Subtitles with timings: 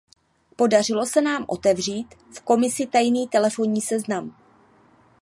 [0.55, 4.35] Podařilo se nám otevřít v Komisi tajný telefonní seznam.